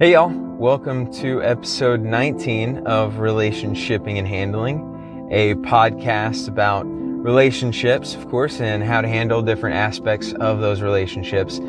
Hey, 0.00 0.12
y'all. 0.12 0.30
Welcome 0.30 1.12
to 1.14 1.42
episode 1.42 2.02
19 2.02 2.86
of 2.86 3.14
Relationshiping 3.14 4.16
and 4.16 4.28
Handling, 4.28 5.28
a 5.32 5.56
podcast 5.56 6.46
about 6.46 6.84
relationships, 6.84 8.14
of 8.14 8.28
course, 8.28 8.60
and 8.60 8.84
how 8.84 9.00
to 9.00 9.08
handle 9.08 9.42
different 9.42 9.74
aspects 9.74 10.32
of 10.34 10.60
those 10.60 10.82
relationships. 10.82 11.60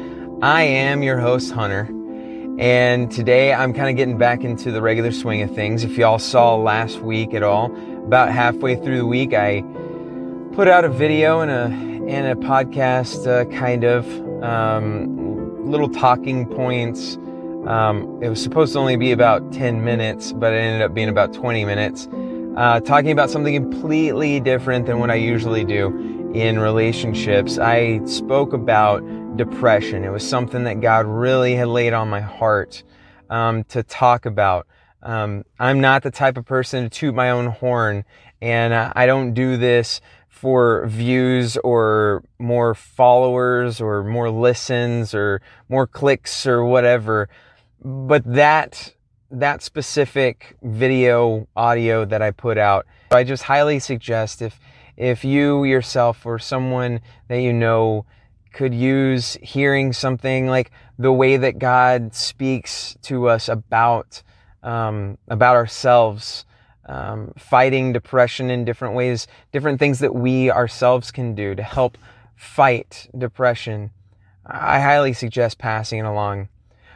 I 0.44 0.62
am 0.62 1.02
your 1.02 1.18
host, 1.18 1.52
Hunter, 1.52 1.88
and 2.60 3.12
today 3.12 3.52
I'm 3.52 3.74
kind 3.74 3.90
of 3.90 3.96
getting 3.96 4.20
back 4.20 4.44
into 4.44 4.72
the 4.72 4.80
regular 4.80 5.12
swing 5.12 5.42
of 5.42 5.56
things. 5.56 5.84
If 5.84 5.98
y'all 5.98 6.20
saw 6.20 6.56
last 6.56 7.00
week 7.00 7.34
at 7.34 7.42
all, 7.42 7.76
about 8.06 8.32
halfway 8.32 8.76
through 8.76 8.98
the 8.98 9.08
week, 9.08 9.34
I 9.34 9.64
put 10.54 10.68
out 10.68 10.86
a 10.86 10.90
video 10.90 11.40
and 11.40 11.50
a 11.50 12.12
and 12.14 12.28
a 12.28 12.36
podcast, 12.48 13.26
uh, 13.26 13.46
kind 13.58 13.86
of 13.86 14.06
um, 14.44 15.66
little 15.66 15.90
talking 15.90 16.46
points 16.46 17.18
um, 17.68 18.20
it 18.22 18.30
was 18.30 18.42
supposed 18.42 18.74
to 18.74 18.80
only 18.80 18.96
be 18.96 19.12
about 19.12 19.52
10 19.52 19.84
minutes, 19.84 20.32
but 20.32 20.54
it 20.54 20.58
ended 20.58 20.82
up 20.82 20.94
being 20.94 21.10
about 21.10 21.34
20 21.34 21.66
minutes, 21.66 22.08
uh, 22.56 22.80
talking 22.80 23.12
about 23.12 23.30
something 23.30 23.54
completely 23.54 24.40
different 24.40 24.86
than 24.86 25.00
what 25.00 25.12
I 25.12 25.16
usually 25.16 25.66
do 25.66 26.32
in 26.34 26.58
relationships. 26.60 27.58
I 27.60 28.04
spoke 28.06 28.54
about 28.54 29.04
depression. 29.36 30.04
It 30.04 30.10
was 30.10 30.28
something 30.28 30.64
that 30.64 30.80
God 30.80 31.06
really 31.06 31.56
had 31.56 31.68
laid 31.68 31.94
on 31.94 32.10
my 32.10 32.22
heart 32.22 32.84
um, 33.30 33.66
to 33.66 33.84
talk 33.84 34.26
about. 34.26 34.66
Um, 35.04 35.44
I'm 35.60 35.82
not 35.82 36.04
the 36.04 36.12
type 36.12 36.38
of 36.38 36.46
person 36.46 36.84
to 36.84 36.90
toot 36.90 37.14
my 37.14 37.30
own 37.32 37.48
horn, 37.48 38.06
and 38.42 38.74
I 38.74 39.06
don't 39.06 39.34
do 39.34 39.58
this 39.58 40.02
for 40.28 40.88
views 40.88 41.58
or 41.58 42.24
more 42.38 42.74
followers 42.74 43.82
or 43.82 44.04
more 44.04 44.30
listens 44.30 45.14
or 45.14 45.42
more 45.68 45.86
clicks 45.86 46.48
or 46.48 46.64
whatever 46.64 47.28
but 47.84 48.24
that 48.26 48.94
that 49.32 49.62
specific 49.62 50.58
video 50.64 51.48
audio 51.56 52.04
that 52.04 52.22
I 52.22 52.32
put 52.32 52.58
out, 52.58 52.88
I 53.12 53.24
just 53.24 53.44
highly 53.44 53.80
suggest 53.80 54.42
if 54.42 54.60
if 54.98 55.24
you 55.24 55.64
yourself 55.64 56.26
or 56.26 56.40
someone 56.40 57.02
that 57.28 57.40
you 57.40 57.54
know 57.54 58.06
could 58.52 58.74
use 58.74 59.38
hearing 59.42 59.94
something 59.94 60.48
like 60.48 60.72
the 60.98 61.14
way 61.14 61.38
that 61.38 61.60
God 61.60 62.14
speaks 62.14 62.98
to 63.04 63.30
us 63.30 63.48
about 63.48 64.24
um, 64.64 65.18
about 65.30 65.56
ourselves, 65.56 66.46
um, 66.86 67.32
fighting 67.38 67.94
depression 67.94 68.50
in 68.50 68.66
different 68.66 68.96
ways, 68.96 69.28
different 69.54 69.80
things 69.80 70.00
that 70.00 70.14
we 70.14 70.52
ourselves 70.52 71.12
can 71.12 71.36
do 71.36 71.56
to 71.56 71.64
help 71.64 71.98
fight 72.36 73.10
depression. 73.18 73.92
I 74.46 74.80
highly 74.80 75.14
suggest 75.14 75.60
passing 75.60 76.00
it 76.00 76.06
along. 76.06 76.50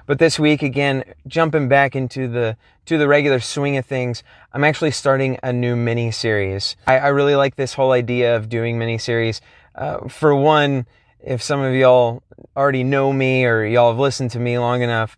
But 0.05 0.19
this 0.19 0.37
week, 0.37 0.61
again, 0.61 1.03
jumping 1.27 1.69
back 1.69 1.95
into 1.95 2.27
the 2.27 2.57
to 2.85 2.97
the 2.97 3.07
regular 3.07 3.39
swing 3.39 3.77
of 3.77 3.85
things, 3.85 4.23
I'm 4.51 4.63
actually 4.63 4.91
starting 4.91 5.39
a 5.41 5.53
new 5.53 5.75
mini 5.75 6.11
series. 6.11 6.75
I, 6.85 6.99
I 6.99 7.07
really 7.07 7.35
like 7.35 7.55
this 7.55 7.73
whole 7.73 7.93
idea 7.93 8.35
of 8.35 8.49
doing 8.49 8.77
mini 8.77 8.97
series. 8.97 9.39
Uh, 9.73 10.09
for 10.09 10.35
one, 10.35 10.85
if 11.21 11.41
some 11.41 11.61
of 11.61 11.73
y'all 11.73 12.21
already 12.57 12.83
know 12.83 13.13
me 13.13 13.45
or 13.45 13.63
y'all 13.63 13.91
have 13.91 13.99
listened 13.99 14.31
to 14.31 14.39
me 14.39 14.59
long 14.59 14.81
enough, 14.81 15.15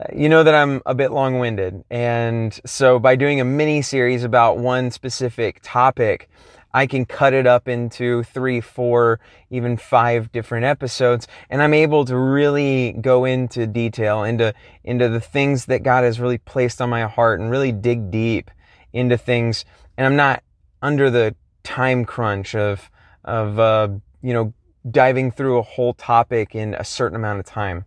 uh, 0.00 0.06
you 0.12 0.28
know 0.28 0.42
that 0.42 0.54
I'm 0.54 0.82
a 0.84 0.94
bit 0.94 1.12
long 1.12 1.38
winded. 1.38 1.84
And 1.88 2.58
so 2.66 2.98
by 2.98 3.14
doing 3.14 3.40
a 3.40 3.44
mini 3.44 3.80
series 3.80 4.24
about 4.24 4.58
one 4.58 4.90
specific 4.90 5.60
topic, 5.62 6.28
I 6.74 6.88
can 6.88 7.04
cut 7.04 7.32
it 7.32 7.46
up 7.46 7.68
into 7.68 8.24
three, 8.24 8.60
four, 8.60 9.20
even 9.48 9.76
five 9.76 10.32
different 10.32 10.66
episodes. 10.66 11.28
And 11.48 11.62
I'm 11.62 11.72
able 11.72 12.04
to 12.04 12.16
really 12.16 12.96
go 13.00 13.24
into 13.24 13.68
detail 13.68 14.24
into, 14.24 14.52
into 14.82 15.08
the 15.08 15.20
things 15.20 15.66
that 15.66 15.84
God 15.84 16.02
has 16.02 16.18
really 16.18 16.38
placed 16.38 16.82
on 16.82 16.90
my 16.90 17.02
heart 17.02 17.38
and 17.38 17.48
really 17.48 17.70
dig 17.70 18.10
deep 18.10 18.50
into 18.92 19.16
things. 19.16 19.64
And 19.96 20.04
I'm 20.04 20.16
not 20.16 20.42
under 20.82 21.10
the 21.10 21.36
time 21.62 22.04
crunch 22.04 22.56
of, 22.56 22.90
of, 23.22 23.60
uh, 23.60 23.88
you 24.20 24.34
know, 24.34 24.52
diving 24.90 25.30
through 25.30 25.58
a 25.58 25.62
whole 25.62 25.94
topic 25.94 26.56
in 26.56 26.74
a 26.74 26.84
certain 26.84 27.14
amount 27.14 27.38
of 27.38 27.46
time. 27.46 27.84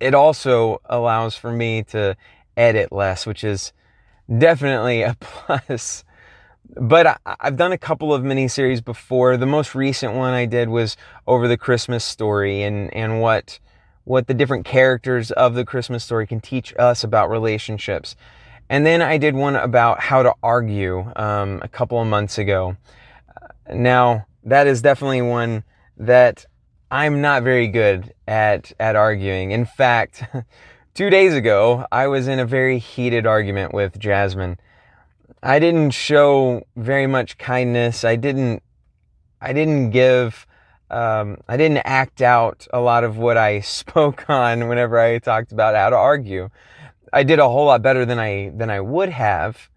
It 0.00 0.12
also 0.12 0.80
allows 0.86 1.36
for 1.36 1.52
me 1.52 1.84
to 1.84 2.16
edit 2.56 2.90
less, 2.90 3.26
which 3.26 3.44
is 3.44 3.72
definitely 4.38 5.02
a 5.02 5.16
plus 5.20 6.04
but 6.76 7.06
I, 7.06 7.36
have 7.40 7.56
done 7.56 7.72
a 7.72 7.78
couple 7.78 8.12
of 8.12 8.22
miniseries 8.22 8.84
before. 8.84 9.36
The 9.36 9.46
most 9.46 9.74
recent 9.74 10.14
one 10.14 10.32
I 10.32 10.46
did 10.46 10.68
was 10.68 10.96
over 11.26 11.48
the 11.48 11.56
Christmas 11.56 12.04
story 12.04 12.62
and, 12.62 12.92
and 12.94 13.20
what, 13.20 13.58
what 14.04 14.26
the 14.26 14.34
different 14.34 14.64
characters 14.64 15.30
of 15.30 15.54
the 15.54 15.64
Christmas 15.64 16.04
story 16.04 16.26
can 16.26 16.40
teach 16.40 16.74
us 16.78 17.04
about 17.04 17.30
relationships. 17.30 18.16
And 18.68 18.86
then 18.86 19.02
I 19.02 19.18
did 19.18 19.34
one 19.34 19.56
about 19.56 20.00
how 20.00 20.22
to 20.22 20.34
argue 20.42 21.12
um, 21.16 21.60
a 21.62 21.68
couple 21.68 22.00
of 22.00 22.06
months 22.08 22.38
ago. 22.38 22.76
Now, 23.72 24.26
that 24.42 24.66
is 24.66 24.82
definitely 24.82 25.22
one 25.22 25.64
that 25.96 26.46
I'm 26.90 27.20
not 27.20 27.42
very 27.42 27.68
good 27.68 28.14
at, 28.26 28.72
at 28.80 28.96
arguing. 28.96 29.50
In 29.50 29.64
fact, 29.66 30.24
two 30.94 31.10
days 31.10 31.34
ago, 31.34 31.86
I 31.92 32.06
was 32.06 32.26
in 32.26 32.38
a 32.38 32.46
very 32.46 32.78
heated 32.78 33.26
argument 33.26 33.74
with 33.74 33.98
Jasmine. 33.98 34.58
I 35.46 35.58
didn't 35.58 35.90
show 35.90 36.66
very 36.74 37.06
much 37.06 37.36
kindness. 37.36 38.02
I 38.02 38.16
didn't, 38.16 38.62
I 39.42 39.52
didn't 39.52 39.90
give, 39.90 40.46
um, 40.90 41.36
I 41.46 41.58
didn't 41.58 41.82
act 41.84 42.22
out 42.22 42.66
a 42.72 42.80
lot 42.80 43.04
of 43.04 43.18
what 43.18 43.36
I 43.36 43.60
spoke 43.80 44.30
on 44.30 44.68
whenever 44.68 44.98
I 44.98 45.18
talked 45.18 45.52
about 45.52 45.74
how 45.74 45.90
to 45.90 45.96
argue. 45.96 46.48
I 47.12 47.24
did 47.24 47.40
a 47.40 47.48
whole 47.48 47.66
lot 47.66 47.82
better 47.82 48.06
than 48.06 48.18
I, 48.18 48.52
than 48.54 48.70
I 48.70 48.80
would 48.80 49.10
have, 49.10 49.68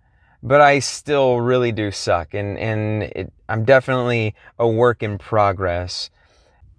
but 0.41 0.61
I 0.61 0.79
still 0.79 1.41
really 1.41 1.73
do 1.73 1.91
suck. 1.91 2.33
And, 2.33 2.57
and 2.57 3.03
it, 3.03 3.33
I'm 3.49 3.65
definitely 3.65 4.35
a 4.57 4.67
work 4.69 5.03
in 5.03 5.17
progress. 5.17 6.09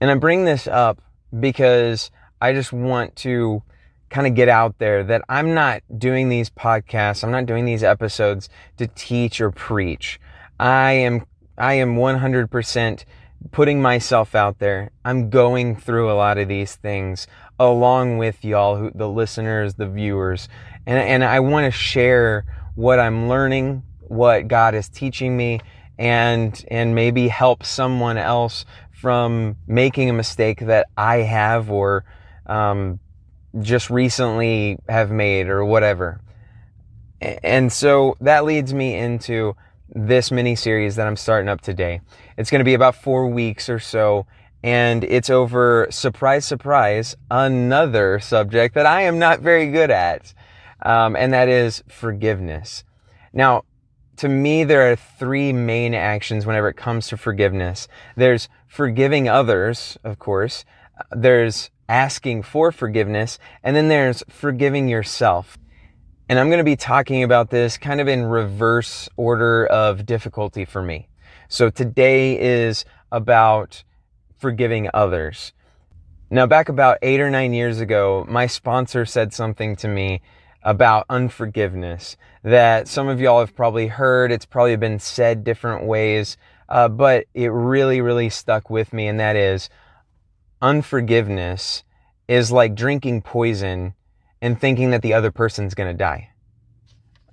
And 0.01 0.11
I 0.11 0.15
bring 0.15 0.47
this 0.47 0.67
up 0.67 1.03
because 1.39 2.11
I 2.41 2.55
just 2.55 2.73
want 2.73 3.17
to 3.17 3.63
kind 4.11 4.27
of 4.27 4.35
get 4.35 4.49
out 4.49 4.79
there 4.79 5.05
that 5.05 5.23
I'm 5.29 5.55
not 5.55 5.83
doing 5.97 6.29
these 6.29 6.51
podcasts, 6.51 7.23
I'm 7.23 7.31
not 7.31 7.47
doing 7.47 7.65
these 7.65 7.83
episodes 7.83 8.49
to 8.77 8.87
teach 8.87 9.41
or 9.41 9.51
preach. 9.51 10.21
I 10.59 10.93
am 10.93 11.27
I 11.57 11.75
am 11.75 11.97
100% 11.97 13.05
putting 13.51 13.83
myself 13.83 14.35
out 14.35 14.59
there. 14.59 14.91
I'm 15.05 15.29
going 15.31 15.77
through 15.77 16.11
a 16.11 16.15
lot 16.15 16.39
of 16.39 16.49
these 16.49 16.77
things 16.77 17.27
along 17.59 18.19
with 18.19 18.45
y'all 18.45 18.77
who, 18.77 18.91
the 18.95 19.09
listeners, 19.09 19.75
the 19.75 19.89
viewers. 19.89 20.49
And 20.87 20.99
and 20.99 21.25
I 21.25 21.41
want 21.41 21.65
to 21.65 21.71
share 21.71 22.45
what 22.75 23.01
I'm 23.01 23.29
learning, 23.29 23.83
what 24.01 24.49
God 24.49 24.75
is 24.75 24.89
teaching 24.89 25.37
me 25.37 25.61
and 25.99 26.65
and 26.69 26.95
maybe 26.95 27.29
help 27.29 27.65
someone 27.65 28.17
else 28.17 28.65
from 28.93 29.57
making 29.67 30.11
a 30.11 30.13
mistake 30.13 30.61
that 30.61 30.87
I 30.97 31.17
have 31.19 31.71
or 31.71 32.05
um, 32.47 33.01
just 33.61 33.91
recently 33.91 34.79
have 34.89 35.11
made 35.11 35.49
or 35.49 35.65
whatever. 35.65 36.21
And 37.21 37.73
so 37.73 38.17
that 38.21 38.45
leads 38.45 38.73
me 38.73 38.95
into 38.95 39.57
this 39.89 40.31
mini 40.31 40.55
series 40.55 40.97
that 40.97 41.07
I'm 41.07 41.17
starting 41.17 41.49
up 41.49 41.61
today. 41.61 42.01
It's 42.37 42.51
going 42.51 42.61
to 42.61 42.65
be 42.65 42.75
about 42.75 42.95
four 42.95 43.27
weeks 43.27 43.69
or 43.69 43.79
so, 43.79 44.27
and 44.63 45.03
it's 45.05 45.31
over, 45.31 45.89
surprise, 45.91 46.45
surprise, 46.45 47.17
another 47.31 48.21
subject 48.21 48.75
that 48.75 48.87
I 48.87 49.03
am 49.03 49.19
not 49.19 49.41
very 49.41 49.71
good 49.71 49.91
at, 49.91 50.35
um, 50.85 51.17
and 51.17 51.33
that 51.33 51.49
is 51.49 51.83
forgiveness. 51.89 52.85
Now, 53.33 53.65
to 54.17 54.29
me, 54.29 54.65
there 54.65 54.91
are 54.91 54.97
three 54.97 55.53
main 55.53 55.95
actions 55.95 56.45
whenever 56.45 56.69
it 56.69 56.77
comes 56.77 57.09
to 57.09 57.17
forgiveness. 57.17 57.89
There's 58.17 58.49
forgiving 58.67 59.29
others, 59.29 59.97
of 60.05 60.19
course. 60.19 60.65
There's 61.13 61.71
asking 61.89 62.43
for 62.43 62.71
forgiveness, 62.73 63.39
and 63.63 63.75
then 63.75 63.89
there's 63.89 64.23
forgiving 64.29 64.89
yourself. 64.89 65.59
And 66.29 66.39
I'm 66.39 66.49
going 66.49 66.59
to 66.59 66.65
be 66.65 66.77
talking 66.77 67.23
about 67.23 67.51
this 67.51 67.79
kind 67.79 68.01
of 68.01 68.09
in 68.09 68.25
reverse 68.27 69.09
order 69.17 69.67
of 69.67 70.05
difficulty 70.05 70.65
for 70.65 70.83
me. 70.83 71.09
So 71.49 71.71
today 71.71 72.39
is 72.39 72.85
about 73.11 73.83
forgiving 74.37 74.91
others. 74.93 75.53
Now, 76.31 76.47
back 76.47 76.69
about 76.69 76.99
eight 77.01 77.21
or 77.21 77.31
nine 77.31 77.55
years 77.55 77.81
ago, 77.81 78.27
my 78.29 78.47
sponsor 78.47 79.07
said 79.07 79.33
something 79.33 79.77
to 79.77 79.89
me 79.89 80.21
about 80.63 81.07
unforgiveness 81.09 82.19
that 82.43 82.87
some 82.87 83.09
of 83.09 83.21
y'all 83.21 83.41
have 83.41 83.57
probably 83.57 83.87
heard. 83.87 84.31
It's 84.31 84.45
probably 84.45 84.77
been 84.77 84.99
said 84.99 85.43
different 85.43 85.87
ways, 85.87 86.37
uh, 86.69 86.89
but 86.89 87.25
it 87.33 87.49
really, 87.49 88.03
really 88.03 88.29
stuck 88.29 88.69
with 88.69 88.93
me. 88.93 89.07
And 89.09 89.19
that 89.19 89.37
is 89.37 89.71
unforgiveness 90.61 91.85
is 92.29 92.53
like 92.53 92.75
drinking 92.75 93.23
poison 93.23 93.95
and 94.41 94.61
thinking 94.61 94.91
that 94.91 95.03
the 95.03 95.15
other 95.15 95.31
person's 95.31 95.75
going 95.75 95.91
to 95.91 95.97
die. 95.97 96.31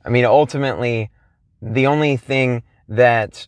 I 0.03 0.09
mean, 0.09 0.25
ultimately, 0.25 1.11
the 1.61 1.87
only 1.87 2.17
thing 2.17 2.63
that 2.87 3.47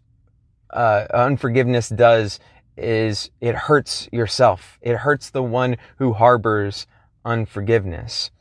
uh, 0.69 1.05
unforgiveness 1.13 1.89
does 1.89 2.39
is 2.75 3.31
it 3.41 3.55
hurts 3.55 4.07
yourself. 4.11 4.77
It 4.81 4.97
hurts 4.97 5.29
the 5.29 5.43
one 5.43 5.77
who 5.97 6.13
harbors 6.13 6.85
unforgiveness. 7.25 8.31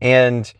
And 0.00 0.52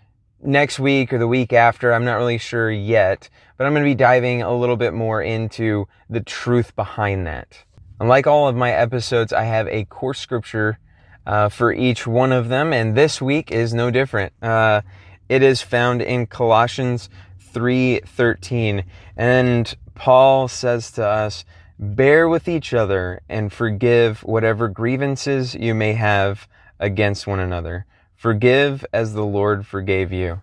next 0.43 0.79
week 0.79 1.13
or 1.13 1.19
the 1.19 1.29
week 1.29 1.53
after, 1.53 1.93
I'm 1.93 2.05
not 2.05 2.17
really 2.17 2.39
sure 2.39 2.71
yet, 2.71 3.29
but 3.57 3.67
I'm 3.67 3.73
going 3.73 3.85
to 3.85 3.91
be 3.91 3.95
diving 3.95 4.43
a 4.43 4.57
little 4.57 4.77
bit 4.77 4.95
more 4.95 5.23
into 5.23 5.87
the 6.09 6.21
truth 6.21 6.75
behind 6.77 7.27
that. 7.27 7.65
Unlike 8.01 8.27
all 8.27 8.49
of 8.49 8.57
my 8.57 8.73
episodes, 8.73 9.33
I 9.33 9.45
have 9.45 9.67
a 9.69 9.85
core 9.85 10.15
scripture 10.15 10.79
uh, 11.27 11.49
for 11.49 11.73
each 11.73 12.07
one 12.07 12.33
of 12.33 12.49
them, 12.49 12.73
and 12.73 12.95
this 12.95 13.21
week 13.21 13.51
is 13.51 13.75
no 13.75 13.91
different. 13.91 14.33
Uh, 14.41 14.83
it 15.29 15.43
is 15.43 15.61
found 15.61 16.01
in 16.01 16.27
Colossians 16.27 17.09
3:13, 17.53 18.85
and 19.17 19.75
Paul 19.95 20.47
says 20.47 20.91
to 20.93 21.07
us, 21.07 21.45
"Bear 21.79 22.29
with 22.29 22.49
each 22.49 22.73
other 22.73 23.21
and 23.29 23.53
forgive 23.53 24.21
whatever 24.21 24.69
grievances 24.69 25.55
you 25.55 25.75
may 25.75 25.95
have 25.95 26.47
against 26.79 27.27
one 27.27 27.41
another. 27.41 27.87
Forgive 28.15 28.87
as 28.93 29.15
the 29.15 29.25
Lord 29.25 29.67
forgave 29.67 30.13
you." 30.13 30.43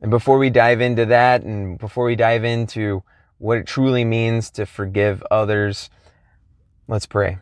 And 0.00 0.10
before 0.10 0.38
we 0.38 0.50
dive 0.50 0.80
into 0.80 1.06
that, 1.06 1.42
and 1.42 1.78
before 1.78 2.06
we 2.06 2.16
dive 2.16 2.42
into 2.42 3.04
what 3.38 3.58
it 3.58 3.66
truly 3.66 4.04
means 4.04 4.50
to 4.50 4.66
forgive 4.66 5.22
others, 5.30 5.90
let's 6.88 7.06
pray. 7.06 7.38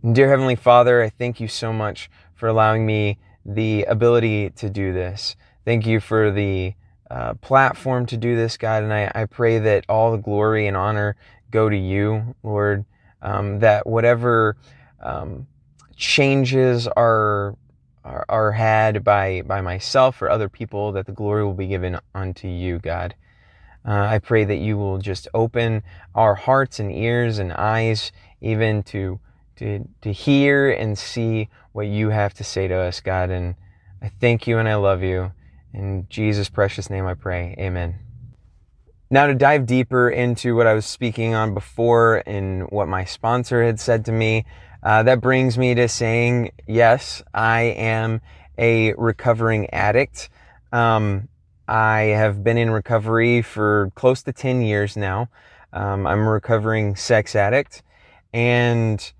Dear 0.00 0.28
Heavenly 0.28 0.54
Father, 0.54 1.02
I 1.02 1.08
thank 1.08 1.40
you 1.40 1.48
so 1.48 1.72
much 1.72 2.08
for 2.32 2.46
allowing 2.46 2.86
me 2.86 3.18
the 3.44 3.82
ability 3.82 4.50
to 4.50 4.70
do 4.70 4.92
this. 4.92 5.34
Thank 5.64 5.88
you 5.88 5.98
for 5.98 6.30
the 6.30 6.74
uh, 7.10 7.34
platform 7.34 8.06
to 8.06 8.16
do 8.16 8.36
this, 8.36 8.56
God. 8.56 8.84
And 8.84 8.92
I, 8.92 9.10
I 9.12 9.24
pray 9.24 9.58
that 9.58 9.84
all 9.88 10.12
the 10.12 10.18
glory 10.18 10.68
and 10.68 10.76
honor 10.76 11.16
go 11.50 11.68
to 11.68 11.76
you, 11.76 12.36
Lord. 12.44 12.84
Um, 13.22 13.58
that 13.58 13.88
whatever 13.88 14.56
um, 15.02 15.48
changes 15.96 16.86
are, 16.86 17.56
are, 18.04 18.24
are 18.28 18.52
had 18.52 19.02
by 19.02 19.42
by 19.42 19.60
myself 19.60 20.22
or 20.22 20.30
other 20.30 20.48
people, 20.48 20.92
that 20.92 21.06
the 21.06 21.12
glory 21.12 21.44
will 21.44 21.54
be 21.54 21.66
given 21.66 21.98
unto 22.14 22.46
you, 22.46 22.78
God. 22.78 23.16
Uh, 23.84 24.06
I 24.06 24.20
pray 24.20 24.44
that 24.44 24.58
you 24.58 24.76
will 24.78 24.98
just 24.98 25.26
open 25.34 25.82
our 26.14 26.36
hearts 26.36 26.78
and 26.78 26.92
ears 26.92 27.40
and 27.40 27.52
eyes, 27.52 28.12
even 28.40 28.84
to 28.84 29.18
to 29.58 29.88
to 30.00 30.12
hear 30.12 30.70
and 30.70 30.98
see 30.98 31.48
what 31.72 31.86
you 31.86 32.10
have 32.10 32.34
to 32.34 32.44
say 32.44 32.68
to 32.68 32.74
us, 32.74 33.00
God. 33.00 33.30
And 33.30 33.54
I 34.02 34.08
thank 34.08 34.46
you 34.46 34.58
and 34.58 34.68
I 34.68 34.76
love 34.76 35.02
you. 35.02 35.32
In 35.72 36.06
Jesus' 36.08 36.48
precious 36.48 36.90
name 36.90 37.06
I 37.06 37.14
pray. 37.14 37.54
Amen. 37.58 38.00
Now, 39.10 39.26
to 39.26 39.34
dive 39.34 39.64
deeper 39.64 40.10
into 40.10 40.54
what 40.54 40.66
I 40.66 40.74
was 40.74 40.84
speaking 40.84 41.34
on 41.34 41.54
before 41.54 42.22
and 42.26 42.68
what 42.70 42.88
my 42.88 43.04
sponsor 43.04 43.64
had 43.64 43.80
said 43.80 44.04
to 44.04 44.12
me, 44.12 44.44
uh, 44.82 45.02
that 45.04 45.20
brings 45.20 45.56
me 45.56 45.74
to 45.74 45.88
saying, 45.88 46.52
yes, 46.66 47.22
I 47.32 47.62
am 47.62 48.20
a 48.58 48.92
recovering 48.94 49.70
addict. 49.70 50.28
Um, 50.72 51.28
I 51.66 52.00
have 52.00 52.44
been 52.44 52.58
in 52.58 52.70
recovery 52.70 53.40
for 53.40 53.92
close 53.94 54.22
to 54.24 54.32
10 54.32 54.62
years 54.62 54.96
now. 54.96 55.30
Um, 55.72 56.06
I'm 56.06 56.20
a 56.20 56.30
recovering 56.30 56.94
sex 56.94 57.34
addict. 57.34 57.82
And 58.32 59.12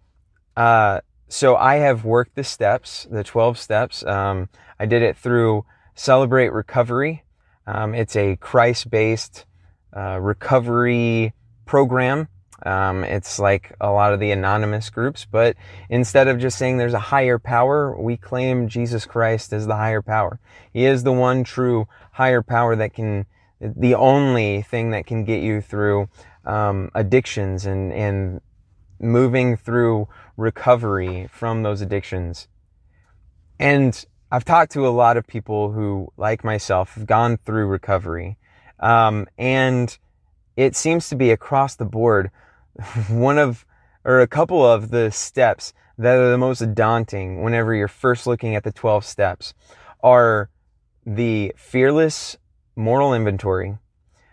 uh, 0.58 1.00
so 1.28 1.54
I 1.54 1.76
have 1.76 2.04
worked 2.04 2.34
the 2.34 2.42
steps, 2.42 3.06
the 3.08 3.22
12 3.22 3.58
steps. 3.58 4.04
Um, 4.04 4.48
I 4.80 4.86
did 4.86 5.02
it 5.02 5.16
through 5.16 5.64
Celebrate 5.94 6.48
Recovery. 6.48 7.22
Um, 7.64 7.94
it's 7.94 8.16
a 8.16 8.34
Christ 8.34 8.90
based 8.90 9.46
uh, 9.96 10.18
recovery 10.20 11.32
program. 11.64 12.26
Um, 12.66 13.04
it's 13.04 13.38
like 13.38 13.72
a 13.80 13.92
lot 13.92 14.12
of 14.12 14.18
the 14.18 14.32
anonymous 14.32 14.90
groups, 14.90 15.28
but 15.30 15.54
instead 15.90 16.26
of 16.26 16.40
just 16.40 16.58
saying 16.58 16.76
there's 16.76 16.92
a 16.92 16.98
higher 16.98 17.38
power, 17.38 17.96
we 17.96 18.16
claim 18.16 18.66
Jesus 18.66 19.06
Christ 19.06 19.52
as 19.52 19.68
the 19.68 19.76
higher 19.76 20.02
power. 20.02 20.40
He 20.72 20.86
is 20.86 21.04
the 21.04 21.12
one 21.12 21.44
true 21.44 21.86
higher 22.10 22.42
power 22.42 22.74
that 22.74 22.94
can, 22.94 23.26
the 23.60 23.94
only 23.94 24.62
thing 24.62 24.90
that 24.90 25.06
can 25.06 25.22
get 25.22 25.40
you 25.40 25.60
through 25.60 26.08
um, 26.44 26.90
addictions 26.96 27.64
and, 27.64 27.92
and 27.92 28.40
moving 29.00 29.56
through 29.56 30.08
recovery 30.36 31.28
from 31.30 31.62
those 31.62 31.80
addictions. 31.80 32.48
And 33.58 34.04
I've 34.30 34.44
talked 34.44 34.72
to 34.72 34.86
a 34.86 34.90
lot 34.90 35.16
of 35.16 35.26
people 35.26 35.72
who, 35.72 36.12
like 36.16 36.44
myself, 36.44 36.94
have 36.94 37.06
gone 37.06 37.38
through 37.38 37.66
recovery. 37.66 38.36
Um, 38.80 39.26
and 39.38 39.96
it 40.56 40.76
seems 40.76 41.08
to 41.08 41.16
be 41.16 41.30
across 41.30 41.76
the 41.76 41.84
board 41.84 42.30
one 43.08 43.38
of, 43.38 43.64
or 44.04 44.20
a 44.20 44.26
couple 44.26 44.64
of 44.64 44.90
the 44.90 45.10
steps 45.10 45.72
that 45.96 46.16
are 46.16 46.30
the 46.30 46.38
most 46.38 46.74
daunting 46.74 47.42
whenever 47.42 47.74
you're 47.74 47.88
first 47.88 48.26
looking 48.26 48.54
at 48.54 48.62
the 48.62 48.70
12 48.70 49.04
steps 49.04 49.54
are 50.02 50.48
the 51.04 51.52
fearless 51.56 52.36
moral 52.76 53.14
inventory, 53.14 53.78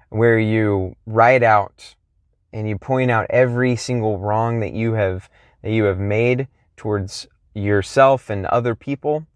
where 0.09 0.37
you 0.37 0.95
write 1.05 1.41
out 1.41 1.95
and 2.55 2.69
you 2.69 2.77
point 2.77 3.11
out 3.11 3.27
every 3.29 3.75
single 3.75 4.17
wrong 4.17 4.61
that 4.61 4.71
you 4.71 4.93
have 4.93 5.29
that 5.61 5.71
you 5.71 5.83
have 5.83 5.99
made 5.99 6.47
towards 6.77 7.27
yourself 7.53 8.29
and 8.29 8.45
other 8.45 8.75
people 8.75 9.27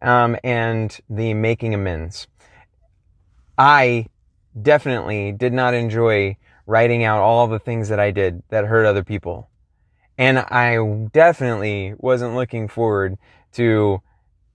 um, 0.00 0.36
and 0.42 0.98
the 1.10 1.34
making 1.34 1.74
amends. 1.74 2.26
I 3.58 4.06
definitely 4.60 5.32
did 5.32 5.52
not 5.52 5.74
enjoy 5.74 6.38
writing 6.66 7.04
out 7.04 7.20
all 7.20 7.46
the 7.46 7.58
things 7.58 7.90
that 7.90 8.00
I 8.00 8.10
did 8.10 8.42
that 8.48 8.64
hurt 8.64 8.86
other 8.86 9.04
people. 9.04 9.50
And 10.16 10.38
I 10.38 11.08
definitely 11.12 11.94
wasn't 11.98 12.34
looking 12.36 12.68
forward 12.68 13.18
to, 13.52 14.00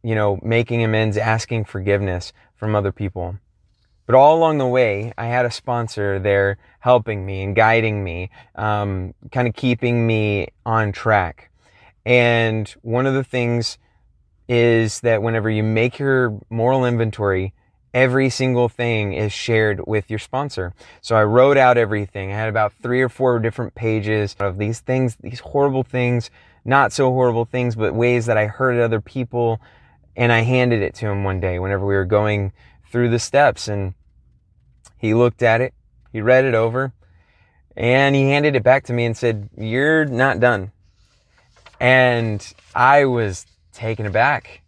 you 0.02 0.16
know, 0.16 0.40
making 0.42 0.84
amends, 0.84 1.18
asking 1.18 1.66
forgiveness 1.66 2.34
from 2.56 2.74
other 2.74 2.92
people. 2.92 3.38
But 4.08 4.16
all 4.16 4.38
along 4.38 4.58
the 4.58 4.68
way, 4.68 5.14
I 5.18 5.26
had 5.28 5.46
a 5.46 5.52
sponsor 5.52 6.18
there 6.18 6.58
helping 6.80 7.26
me 7.26 7.44
and 7.44 7.54
guiding 7.56 8.04
me, 8.04 8.30
um, 8.56 9.14
kind 9.32 9.48
of 9.48 9.54
keeping 9.54 10.08
me 10.08 10.48
on 10.66 10.94
track. 10.94 11.52
And 12.06 12.74
one 12.82 13.06
of 13.06 13.14
the 13.14 13.24
things 13.24 13.78
is 14.48 15.02
that 15.02 15.22
whenever 15.22 15.50
you 15.50 15.62
make 15.62 16.00
your 16.00 16.40
moral 16.50 16.86
inventory, 16.86 17.54
every 17.94 18.30
single 18.30 18.70
thing 18.70 19.12
is 19.12 19.34
shared 19.34 19.86
with 19.86 20.10
your 20.10 20.20
sponsor. 20.20 20.74
So 21.02 21.18
I 21.18 21.26
wrote 21.26 21.58
out 21.58 21.78
everything. 21.78 22.32
I 22.32 22.36
had 22.36 22.48
about 22.48 22.72
three 22.82 23.02
or 23.02 23.10
four 23.10 23.40
different 23.40 23.76
pages 23.76 24.38
of 24.40 24.58
these 24.58 24.80
things, 24.80 25.18
these 25.20 25.42
horrible 25.42 25.84
things, 25.84 26.30
not 26.64 26.94
so 26.94 27.10
horrible 27.12 27.44
things, 27.44 27.76
but 27.76 27.94
ways 27.94 28.26
that 28.28 28.38
I 28.38 28.46
hurt 28.46 28.80
other 28.80 29.02
people. 29.02 29.60
And 30.16 30.32
I 30.32 30.42
handed 30.42 30.82
it 30.82 30.96
to 30.96 31.08
him 31.08 31.26
one 31.26 31.42
day 31.42 31.60
whenever 31.60 31.86
we 31.86 31.96
were 31.96 32.06
going 32.06 32.54
through 32.90 33.10
the 33.10 33.20
steps 33.20 33.68
and 33.68 33.94
he 34.98 35.14
looked 35.14 35.44
at 35.44 35.62
it, 35.62 35.74
he 36.12 36.22
read 36.22 36.46
it 36.46 36.54
over, 36.54 36.94
and 37.76 38.16
he 38.16 38.30
handed 38.30 38.56
it 38.56 38.64
back 38.64 38.86
to 38.86 38.94
me 38.94 39.06
and 39.06 39.16
said, 39.16 39.50
you're 39.58 40.06
not 40.06 40.40
done. 40.40 40.72
And 41.80 42.46
I 42.74 43.06
was 43.06 43.46
taken 43.72 44.06
aback. 44.06 44.62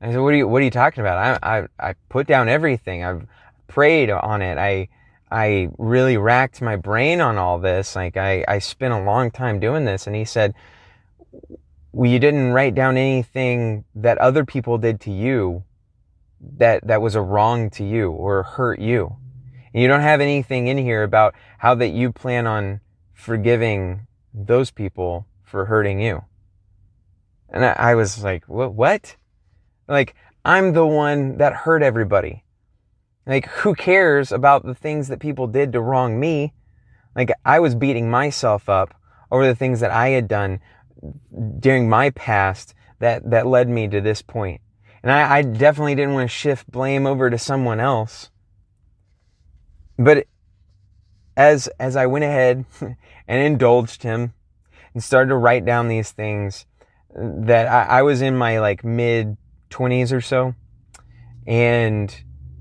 I 0.00 0.12
said, 0.12 0.20
"What 0.20 0.34
are 0.34 0.36
you? 0.36 0.48
What 0.48 0.60
are 0.60 0.64
you 0.64 0.70
talking 0.70 1.00
about? 1.00 1.40
I, 1.42 1.58
I, 1.58 1.66
I 1.78 1.94
put 2.08 2.26
down 2.26 2.48
everything. 2.48 3.04
I've 3.04 3.26
prayed 3.66 4.10
on 4.10 4.42
it. 4.42 4.58
I, 4.58 4.88
I 5.30 5.70
really 5.78 6.16
racked 6.16 6.62
my 6.62 6.76
brain 6.76 7.20
on 7.20 7.36
all 7.36 7.58
this. 7.58 7.96
Like 7.96 8.16
I, 8.16 8.44
I 8.46 8.58
spent 8.58 8.94
a 8.94 9.02
long 9.02 9.30
time 9.30 9.58
doing 9.58 9.84
this." 9.84 10.06
And 10.06 10.14
he 10.14 10.24
said, 10.24 10.54
"Well, 11.92 12.10
you 12.10 12.18
didn't 12.18 12.52
write 12.52 12.74
down 12.74 12.96
anything 12.96 13.84
that 13.94 14.18
other 14.18 14.44
people 14.44 14.78
did 14.78 15.00
to 15.02 15.10
you, 15.10 15.64
that 16.58 16.86
that 16.86 17.02
was 17.02 17.14
a 17.14 17.22
wrong 17.22 17.70
to 17.70 17.84
you 17.84 18.10
or 18.10 18.44
hurt 18.44 18.78
you, 18.78 19.16
and 19.78 19.82
you 19.82 19.86
don't 19.86 20.00
have 20.00 20.20
anything 20.20 20.66
in 20.66 20.76
here 20.76 21.04
about 21.04 21.36
how 21.58 21.72
that 21.76 21.90
you 21.90 22.10
plan 22.10 22.48
on 22.48 22.80
forgiving 23.12 24.08
those 24.34 24.72
people 24.72 25.24
for 25.44 25.66
hurting 25.66 26.00
you." 26.00 26.24
And 27.48 27.64
I, 27.64 27.76
I 27.78 27.94
was 27.94 28.24
like, 28.24 28.44
what, 28.48 28.74
what? 28.74 29.14
Like, 29.86 30.16
I'm 30.44 30.72
the 30.72 30.84
one 30.84 31.38
that 31.38 31.52
hurt 31.52 31.84
everybody. 31.84 32.42
Like, 33.24 33.46
who 33.46 33.76
cares 33.76 34.32
about 34.32 34.66
the 34.66 34.74
things 34.74 35.06
that 35.06 35.20
people 35.20 35.46
did 35.46 35.72
to 35.74 35.80
wrong 35.80 36.18
me? 36.18 36.54
Like, 37.14 37.30
I 37.44 37.60
was 37.60 37.76
beating 37.76 38.10
myself 38.10 38.68
up 38.68 38.94
over 39.30 39.46
the 39.46 39.54
things 39.54 39.78
that 39.78 39.92
I 39.92 40.08
had 40.08 40.26
done 40.26 40.58
during 41.60 41.88
my 41.88 42.10
past 42.10 42.74
that, 42.98 43.30
that 43.30 43.46
led 43.46 43.68
me 43.68 43.86
to 43.86 44.00
this 44.00 44.22
point. 44.22 44.60
And 45.04 45.12
I, 45.12 45.36
I 45.36 45.42
definitely 45.42 45.94
didn't 45.94 46.14
want 46.14 46.28
to 46.28 46.36
shift 46.36 46.68
blame 46.68 47.06
over 47.06 47.30
to 47.30 47.38
someone 47.38 47.78
else. 47.78 48.30
But 49.98 50.26
as, 51.36 51.68
as 51.80 51.96
I 51.96 52.06
went 52.06 52.24
ahead 52.24 52.64
and 52.80 52.96
indulged 53.42 54.02
him 54.02 54.32
and 54.94 55.02
started 55.02 55.30
to 55.30 55.36
write 55.36 55.64
down 55.64 55.88
these 55.88 56.12
things, 56.12 56.66
that 57.14 57.66
I, 57.66 57.98
I 57.98 58.02
was 58.02 58.22
in 58.22 58.36
my 58.36 58.60
like 58.60 58.84
mid 58.84 59.36
20s 59.70 60.12
or 60.12 60.20
so. 60.20 60.54
And 61.46 62.14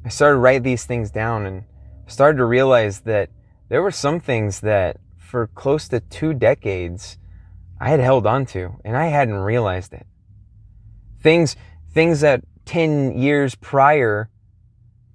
I 0.05 0.09
started 0.09 0.35
to 0.35 0.39
write 0.39 0.63
these 0.63 0.85
things 0.85 1.11
down 1.11 1.45
and 1.45 1.63
started 2.07 2.37
to 2.37 2.45
realize 2.45 3.01
that 3.01 3.29
there 3.69 3.81
were 3.81 3.91
some 3.91 4.19
things 4.19 4.61
that 4.61 4.97
for 5.17 5.47
close 5.47 5.89
to 5.89 5.99
two 5.99 6.33
decades 6.33 7.17
I 7.79 7.89
had 7.89 7.99
held 7.99 8.25
on 8.25 8.45
to 8.47 8.77
and 8.85 8.95
I 8.95 9.07
hadn't 9.07 9.35
realized 9.35 9.93
it. 9.93 10.07
Things, 11.19 11.55
things 11.91 12.21
that 12.21 12.43
10 12.65 13.17
years 13.17 13.55
prior 13.55 14.29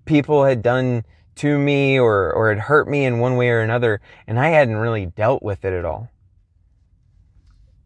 people 0.05 0.45
had 0.45 0.63
done 0.63 1.05
to 1.37 1.59
me 1.59 1.99
or, 1.99 2.33
or 2.33 2.49
had 2.51 2.59
hurt 2.59 2.89
me 2.89 3.05
in 3.05 3.19
one 3.19 3.37
way 3.37 3.49
or 3.49 3.61
another, 3.61 4.01
and 4.27 4.39
I 4.39 4.49
hadn't 4.49 4.77
really 4.77 5.07
dealt 5.07 5.43
with 5.43 5.65
it 5.65 5.73
at 5.73 5.85
all. 5.85 6.09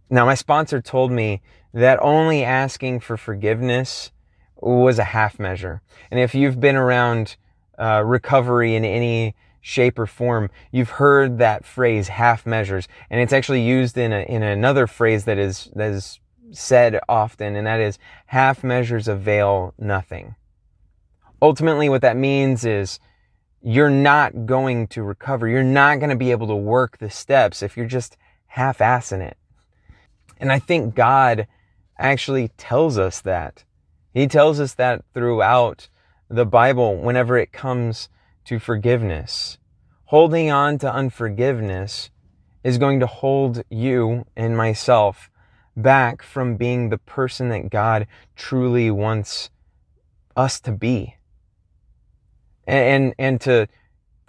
Now, 0.09 0.25
my 0.25 0.35
sponsor 0.35 0.81
told 0.81 1.11
me 1.11 1.43
that 1.75 1.99
only 2.01 2.45
asking 2.45 3.01
for 3.01 3.17
forgiveness 3.17 4.13
was 4.57 4.99
a 4.99 5.05
half 5.05 5.39
measure. 5.39 5.83
And 6.11 6.21
if 6.21 6.35
you've 6.35 6.61
been 6.61 6.77
around 6.77 7.37
uh, 7.79 8.03
recovery 8.05 8.75
in 8.75 8.85
any 8.85 9.35
shape 9.61 9.99
or 9.99 10.07
form, 10.07 10.49
you've 10.71 10.91
heard 10.91 11.39
that 11.39 11.67
phrase 11.67 12.09
half 12.09 12.47
measures. 12.47 12.89
And 13.11 13.21
it's 13.21 13.33
actually 13.33 13.63
used 13.63 13.99
in, 13.99 14.13
a, 14.13 14.21
in 14.21 14.43
another 14.43 14.87
phrase 14.87 15.25
that 15.25 15.39
is, 15.39 15.71
that 15.75 15.91
is 15.91 16.21
said 16.53 17.01
often, 17.09 17.57
and 17.57 17.67
that 17.67 17.81
is 17.81 17.99
half 18.27 18.63
measures 18.63 19.09
avail 19.09 19.75
nothing. 19.79 20.37
Ultimately, 21.43 21.89
what 21.89 22.03
that 22.03 22.17
means 22.17 22.65
is 22.65 22.99
you're 23.69 23.91
not 23.91 24.47
going 24.47 24.87
to 24.87 25.03
recover. 25.03 25.49
You're 25.49 25.65
not 25.65 25.99
going 25.99 26.11
to 26.11 26.17
be 26.17 26.31
able 26.31 26.47
to 26.47 26.55
work 26.55 26.99
the 26.99 27.11
steps 27.11 27.65
if 27.65 27.77
you're 27.77 27.85
just 27.85 28.17
half 28.47 28.79
assing 28.79 29.21
it. 29.21 29.37
And 30.39 30.53
I 30.53 30.61
think 30.61 30.95
God 30.95 31.49
actually 31.99 32.53
tells 32.57 32.97
us 32.97 33.21
that. 33.23 33.65
He 34.15 34.29
tells 34.29 34.61
us 34.61 34.75
that 34.75 35.05
throughout 35.13 35.89
the 36.31 36.47
Bible 36.47 36.97
whenever 36.97 37.37
it 37.37 37.51
comes 37.51 38.09
to 38.45 38.61
forgiveness. 38.61 39.59
Holding 40.05 40.49
on 40.49 40.79
to 40.79 40.93
unforgiveness 40.93 42.11
is 42.63 42.79
going 42.79 43.01
to 43.01 43.07
hold 43.09 43.65
you 43.69 44.27
and 44.37 44.57
myself 44.57 45.29
back 45.77 46.23
from 46.23 46.57
being 46.57 46.91
the 46.91 46.99
person 46.99 47.49
that 47.49 47.71
God 47.71 48.07
truly 48.37 48.93
wants 48.93 49.51
us 50.37 50.61
to 50.61 50.71
be. 50.71 51.16
And, 52.67 53.05
and, 53.05 53.15
and 53.19 53.41
to 53.43 53.69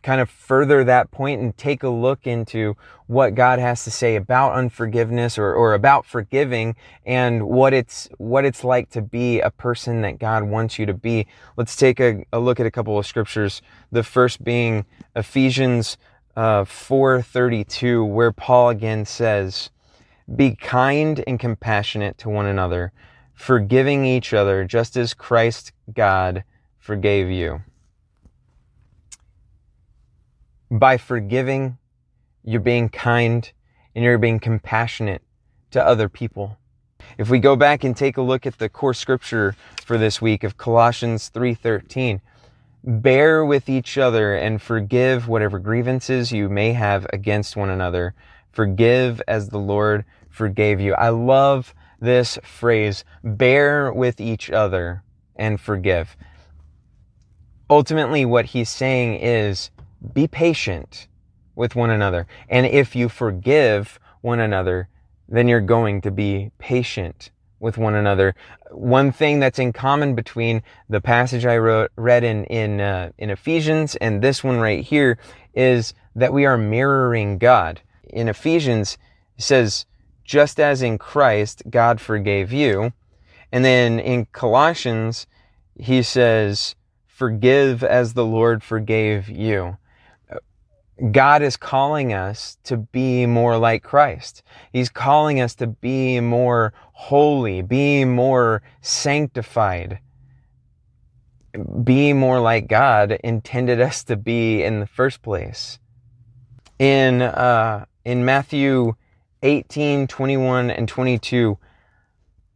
kind 0.04 0.22
of 0.22 0.30
further 0.30 0.84
that 0.84 1.12
point 1.12 1.42
and 1.42 1.58
take 1.58 1.84
a 1.84 1.90
look 1.90 2.26
into 2.26 2.78
what 3.08 3.36
God 3.36 3.60
has 3.60 3.84
to 3.84 3.92
say 3.92 4.16
about 4.16 4.54
unforgiveness 4.54 5.38
or, 5.38 5.54
or 5.54 5.74
about 5.74 6.06
forgiving 6.06 6.76
and 7.06 7.48
what 7.48 7.74
it's, 7.74 8.08
what 8.18 8.46
it's 8.46 8.64
like 8.64 8.90
to 8.92 9.02
be 9.02 9.42
a 9.42 9.50
person 9.50 10.02
that 10.04 10.20
God 10.20 10.44
wants 10.44 10.80
you 10.80 10.86
to 10.86 10.94
be. 10.94 11.28
Let's 11.58 11.76
take 11.76 12.00
a, 12.00 12.26
a 12.32 12.40
look 12.40 12.60
at 12.60 12.66
a 12.66 12.72
couple 12.72 12.98
of 12.98 13.06
scriptures. 13.06 13.62
The 13.92 14.04
first 14.04 14.44
being 14.44 14.86
Ephesians 15.16 15.98
uh, 16.38 16.64
4.32 16.64 18.08
where 18.08 18.32
Paul 18.32 18.70
again 18.70 19.06
says, 19.06 19.72
be 20.34 20.56
kind 20.56 21.24
and 21.26 21.40
compassionate 21.40 22.18
to 22.20 22.30
one 22.30 22.46
another, 22.46 22.92
forgiving 23.34 24.06
each 24.06 24.34
other 24.34 24.64
just 24.64 24.96
as 24.96 25.14
Christ 25.14 25.72
God 25.94 26.44
forgave 26.80 27.30
you. 27.30 27.62
By 30.70 30.98
forgiving, 30.98 31.78
you're 32.44 32.60
being 32.60 32.90
kind 32.90 33.50
and 33.96 34.04
you're 34.04 34.18
being 34.18 34.40
compassionate 34.40 35.22
to 35.72 35.86
other 35.86 36.10
people. 36.10 36.58
If 37.18 37.30
we 37.30 37.40
go 37.40 37.56
back 37.56 37.84
and 37.84 37.96
take 37.96 38.18
a 38.18 38.22
look 38.22 38.46
at 38.46 38.58
the 38.58 38.68
core 38.68 38.94
scripture 38.94 39.56
for 39.86 39.98
this 39.98 40.22
week 40.22 40.44
of 40.44 40.58
Colossians 40.58 41.30
3:13, 41.30 42.22
bear 42.84 43.46
with 43.46 43.70
each 43.70 43.98
other 43.98 44.36
and 44.36 44.62
forgive 44.62 45.28
whatever 45.28 45.58
grievances 45.60 46.32
you 46.32 46.50
may 46.50 46.74
have 46.74 47.08
against 47.14 47.56
one 47.56 47.70
another. 47.70 48.14
Forgive 48.52 49.22
as 49.28 49.50
the 49.50 49.60
Lord 49.60 50.04
forgave 50.30 50.80
you. 50.82 50.94
I 50.96 51.10
love 51.10 51.74
this 52.00 52.38
phrase, 52.44 53.06
bear 53.24 53.92
with 53.92 54.20
each 54.20 54.52
other 54.52 55.04
and 55.36 55.60
forgive. 55.60 56.18
Ultimately, 57.70 58.26
what 58.26 58.46
he's 58.46 58.70
saying 58.70 59.16
is 59.16 59.72
be 60.14 60.28
patient 60.28 61.08
with 61.56 61.76
one 61.76 61.90
another. 61.90 62.28
And 62.50 62.66
if 62.66 62.96
you 62.96 63.10
forgive 63.10 64.00
one 64.22 64.40
another, 64.40 64.90
then 65.28 65.48
you're 65.48 65.62
going 65.62 66.02
to 66.02 66.12
be 66.12 66.52
patient 66.58 67.32
with 67.60 67.78
one 67.78 67.96
another. 67.96 68.36
One 68.72 69.12
thing 69.12 69.40
that's 69.40 69.60
in 69.60 69.74
common 69.74 70.16
between 70.16 70.62
the 70.90 71.02
passage 71.02 71.46
I 71.46 71.58
wrote, 71.58 71.92
read 71.96 72.24
in 72.24 72.46
in 72.46 72.80
uh, 72.80 73.12
in 73.18 73.30
Ephesians 73.30 73.96
and 73.96 74.22
this 74.22 74.44
one 74.44 74.60
right 74.60 74.84
here 74.84 75.18
is 75.54 75.94
that 76.16 76.34
we 76.34 76.46
are 76.46 76.58
mirroring 76.58 77.38
God. 77.38 77.82
In 78.10 78.30
Ephesians, 78.30 78.98
it 79.38 79.44
says, 79.44 79.86
"Just 80.24 80.60
as 80.60 80.82
in 80.82 80.98
Christ 80.98 81.64
God 81.70 82.00
forgave 82.00 82.54
you," 82.54 82.94
and 83.52 83.66
then 83.66 84.00
in 84.00 84.28
Colossians, 84.28 85.26
he 85.76 86.04
says, 86.04 86.76
"Forgive 87.08 87.84
as 87.84 88.14
the 88.14 88.26
Lord 88.26 88.64
forgave 88.64 89.30
you." 89.30 89.78
God 91.12 91.44
is 91.44 91.58
calling 91.58 92.12
us 92.12 92.58
to 92.64 92.78
be 92.78 93.26
more 93.26 93.58
like 93.58 93.84
Christ. 93.84 94.42
He's 94.74 94.90
calling 94.90 95.40
us 95.40 95.54
to 95.56 95.68
be 95.68 96.20
more 96.20 96.74
holy, 96.94 97.62
be 97.62 98.04
more 98.04 98.64
sanctified, 98.82 100.00
be 101.84 102.14
more 102.14 102.40
like 102.40 102.68
God 102.68 103.12
intended 103.24 103.80
us 103.80 104.04
to 104.06 104.16
be 104.16 104.64
in 104.64 104.80
the 104.80 104.88
first 104.88 105.22
place. 105.22 105.80
In, 106.80 107.22
uh, 107.22 107.86
in 108.04 108.26
Matthew 108.26 108.96
18, 109.44 110.08
21 110.08 110.72
and 110.72 110.88
22, 110.88 111.60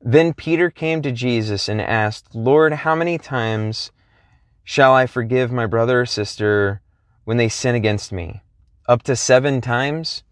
then 0.02 0.34
Peter 0.34 0.72
came 0.72 1.04
to 1.04 1.12
Jesus 1.12 1.70
and 1.70 1.80
asked, 1.80 2.34
Lord, 2.34 2.74
how 2.74 2.96
many 2.96 3.20
times 3.20 3.92
shall 4.64 4.94
I 4.94 5.06
forgive 5.06 5.52
my 5.52 5.68
brother 5.68 6.02
or 6.02 6.06
sister 6.08 6.82
when 7.24 7.38
they 7.38 7.50
sin 7.50 7.76
against 7.76 8.12
me? 8.12 8.42
Up 8.88 9.04
to 9.04 9.16
seven 9.16 9.62
times? 9.62 10.24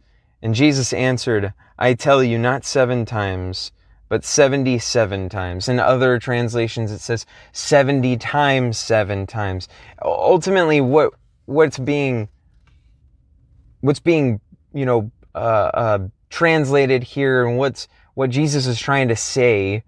And 0.41 0.55
Jesus 0.55 0.93
answered, 0.93 1.53
I 1.77 1.93
tell 1.93 2.23
you, 2.23 2.37
not 2.37 2.65
seven 2.65 3.05
times, 3.05 3.71
but 4.09 4.25
77 4.25 5.29
times. 5.29 5.69
In 5.69 5.79
other 5.79 6.17
translations, 6.19 6.91
it 6.91 6.99
says 6.99 7.25
70 7.51 8.17
times 8.17 8.77
seven 8.77 9.27
times. 9.27 9.67
Ultimately, 10.01 10.81
what, 10.81 11.13
what's 11.45 11.77
being, 11.77 12.27
what's 13.81 13.99
being, 13.99 14.41
you 14.73 14.85
know, 14.85 15.11
uh, 15.35 15.37
uh, 15.73 15.99
translated 16.29 17.03
here 17.03 17.45
and 17.45 17.57
what's, 17.57 17.87
what 18.15 18.29
Jesus 18.29 18.65
is 18.65 18.79
trying 18.79 19.09
to 19.09 19.15
say 19.15 19.83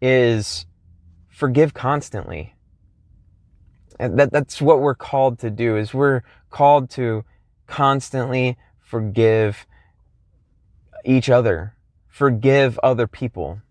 is 0.00 0.66
forgive 1.28 1.74
constantly. 1.74 2.54
And 4.02 4.18
that, 4.18 4.32
that's 4.32 4.60
what 4.60 4.80
we're 4.80 4.96
called 4.96 5.38
to 5.38 5.50
do 5.50 5.76
is 5.76 5.94
we're 5.94 6.22
called 6.50 6.90
to 6.90 7.24
constantly 7.68 8.58
forgive 8.80 9.64
each 11.04 11.30
other, 11.30 11.76
forgive 12.08 12.80
other 12.82 13.06
people. 13.06 13.62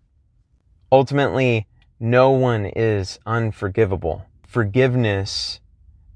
Ultimately, 0.90 1.66
no 2.00 2.30
one 2.30 2.64
is 2.64 3.18
unforgivable. 3.26 4.24
Forgiveness 4.46 5.60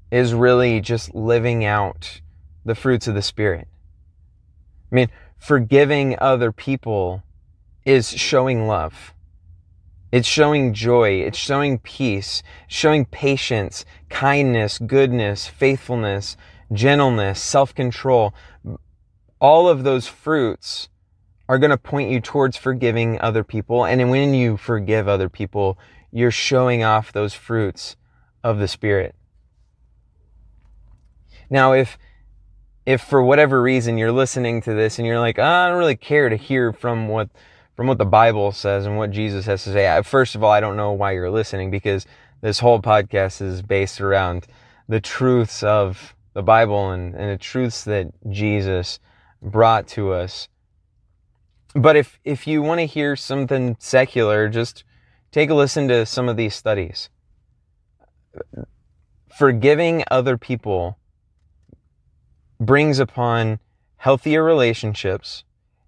is 0.09 0.33
really 0.33 0.81
just 0.81 1.13
living 1.13 1.63
out 1.63 2.21
the 2.65 2.73
fruits 2.73 3.07
of 3.07 3.13
the 3.13 3.21
Spirit. 3.21 3.67
I 4.91 4.95
mean, 4.95 5.09
forgiving 5.37 6.17
other 6.19 6.51
people 6.51 7.21
is 7.85 8.09
showing 8.09 8.65
love. 8.65 9.13
It's 10.11 10.27
showing 10.27 10.73
joy. 10.73 11.21
It's 11.21 11.37
showing 11.37 11.79
peace, 11.79 12.41
showing 12.67 13.05
patience, 13.05 13.85
kindness, 14.09 14.79
goodness, 14.79 15.47
faithfulness, 15.47 16.37
gentleness, 16.71 17.41
self-control. 17.41 18.33
All 19.39 19.67
of 19.69 19.83
those 19.83 20.07
fruits 20.07 20.89
are 21.49 21.59
going 21.59 21.71
to 21.71 21.77
point 21.77 22.09
you 22.11 22.19
towards 22.19 22.57
forgiving 22.57 23.19
other 23.21 23.43
people. 23.43 23.85
And 23.85 24.09
when 24.09 24.33
you 24.33 24.57
forgive 24.57 25.07
other 25.07 25.29
people, 25.29 25.77
you're 26.11 26.31
showing 26.31 26.83
off 26.83 27.11
those 27.11 27.33
fruits 27.33 27.95
of 28.43 28.59
the 28.59 28.67
Spirit. 28.67 29.15
Now, 31.49 31.73
if, 31.73 31.97
if 32.85 33.01
for 33.01 33.21
whatever 33.21 33.61
reason 33.61 33.97
you're 33.97 34.11
listening 34.11 34.61
to 34.61 34.73
this 34.73 34.99
and 34.99 35.07
you're 35.07 35.19
like, 35.19 35.37
oh, 35.39 35.43
I 35.43 35.69
don't 35.69 35.77
really 35.77 35.95
care 35.95 36.29
to 36.29 36.35
hear 36.35 36.73
from 36.73 37.07
what 37.07 37.29
from 37.77 37.85
what 37.85 37.99
the 37.99 38.05
Bible 38.05 38.51
says 38.51 38.87
and 38.87 38.97
what 38.97 39.11
Jesus 39.11 39.45
has 39.45 39.63
to 39.63 39.71
say. 39.71 40.01
First 40.01 40.33
of 40.33 40.43
all, 40.43 40.49
I 40.51 40.59
don't 40.59 40.75
know 40.75 40.93
why 40.93 41.11
you're 41.11 41.29
listening 41.29 41.69
because 41.69 42.07
this 42.41 42.59
whole 42.59 42.81
podcast 42.81 43.39
is 43.39 43.61
based 43.61 44.01
around 44.01 44.47
the 44.89 44.99
truths 44.99 45.61
of 45.61 46.15
the 46.33 46.41
Bible 46.41 46.89
and, 46.89 47.13
and 47.13 47.31
the 47.31 47.37
truths 47.37 47.83
that 47.83 48.07
Jesus 48.29 48.99
brought 49.43 49.87
to 49.89 50.11
us. 50.11 50.49
But 51.75 51.95
if, 51.95 52.19
if 52.23 52.47
you 52.47 52.63
want 52.63 52.79
to 52.79 52.87
hear 52.87 53.15
something 53.15 53.77
secular, 53.79 54.49
just 54.49 54.83
take 55.31 55.51
a 55.51 55.53
listen 55.53 55.87
to 55.89 56.07
some 56.07 56.27
of 56.27 56.35
these 56.35 56.55
studies. 56.55 57.11
Forgiving 59.37 60.03
other 60.09 60.35
people 60.35 60.97
brings 62.59 62.97
upon 62.97 63.59
healthier 63.97 64.43
relationships, 64.43 65.43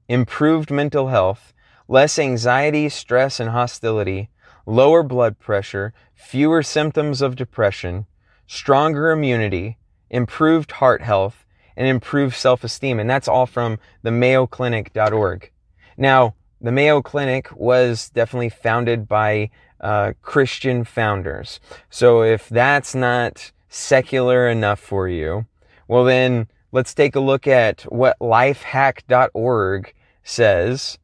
improved 0.07 0.69
mental 0.69 1.07
health, 1.07 1.51
less 1.89 2.19
anxiety, 2.19 2.87
stress, 2.87 3.39
and 3.39 3.49
hostility, 3.49 4.29
lower 4.65 5.03
blood 5.03 5.39
pressure, 5.39 5.91
fewer 6.13 6.63
symptoms 6.63 7.21
of 7.21 7.35
depression, 7.35 8.05
stronger 8.47 9.11
immunity, 9.11 9.77
improved 10.09 10.71
heart 10.73 11.01
health, 11.01 11.45
and 11.75 11.87
improved 11.87 12.35
self-esteem. 12.35 12.99
And 12.99 13.09
that's 13.09 13.27
all 13.27 13.45
from 13.45 13.79
the 14.03 14.11
Mayo 14.11 14.45
mayoclinic.org. 14.45 15.51
Now, 15.97 16.35
the 16.61 16.71
Mayo 16.71 17.01
Clinic 17.01 17.49
was 17.55 18.09
definitely 18.09 18.49
founded 18.49 19.07
by 19.07 19.49
uh, 19.81 20.13
Christian 20.21 20.83
founders. 20.83 21.59
So 21.89 22.21
if 22.21 22.49
that's 22.49 22.93
not 22.93 23.51
secular 23.69 24.47
enough 24.47 24.79
for 24.79 25.07
you, 25.07 25.45
well 25.87 26.03
then 26.03 26.47
let's 26.71 26.93
take 26.93 27.15
a 27.15 27.19
look 27.21 27.47
at 27.47 27.81
what 27.83 28.19
lifehack.org 28.19 29.93
says. 30.23 30.97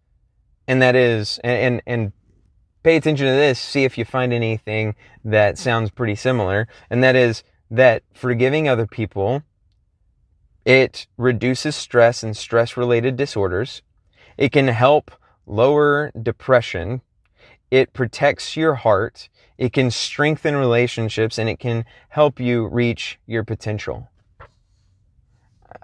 And 0.68 0.82
that 0.82 0.96
is, 0.96 1.40
and, 1.44 1.82
and, 1.86 2.12
pay 2.86 2.98
attention 2.98 3.26
to 3.26 3.32
this, 3.32 3.60
see 3.60 3.84
if 3.84 3.98
you 3.98 4.06
find 4.06 4.32
anything 4.32 4.94
that 5.24 5.58
sounds 5.58 5.90
pretty 5.90 6.14
similar. 6.14 6.68
And 6.88 7.04
that 7.04 7.16
is 7.16 7.44
that 7.72 8.04
forgiving 8.14 8.70
other 8.70 8.86
people, 8.86 9.42
it 10.66 11.08
reduces 11.18 11.76
stress 11.76 12.22
and 12.22 12.38
stress 12.38 12.78
related 12.78 13.16
disorders. 13.16 13.82
It 14.38 14.52
can 14.52 14.68
help 14.68 15.10
lower 15.48 16.12
depression. 16.22 17.02
It 17.72 17.92
protects 17.92 18.56
your 18.56 18.76
heart. 18.76 19.30
It 19.58 19.74
can 19.74 19.90
strengthen 19.90 20.56
relationships 20.56 21.40
and 21.40 21.50
it 21.50 21.60
can 21.60 21.86
help 22.10 22.40
you 22.40 22.68
reach 22.68 23.18
your 23.26 23.44
potential. 23.44 24.10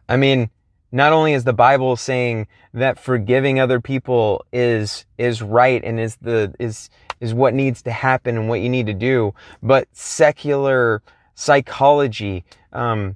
I 0.08 0.18
mean, 0.18 0.52
not 0.92 1.14
only 1.14 1.34
is 1.34 1.44
the 1.44 1.54
Bible 1.54 1.96
saying 1.96 2.48
that 2.74 3.00
forgiving 3.00 3.60
other 3.60 3.80
people 3.80 4.46
is, 4.52 5.06
is 5.18 5.42
right 5.42 5.84
and 5.84 6.00
is 6.00 6.18
the, 6.18 6.54
is, 6.60 6.90
is 7.20 7.34
what 7.34 7.54
needs 7.54 7.82
to 7.84 7.92
happen 7.92 8.38
and 8.38 8.50
what 8.50 8.62
you 8.62 8.70
need 8.70 8.88
to 8.88 8.94
do, 8.94 9.34
but 9.62 9.88
secular 9.92 11.02
psychology, 11.36 12.44
um, 12.74 13.16